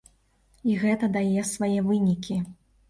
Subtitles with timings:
[0.71, 2.45] І гэта дае свае вынікі.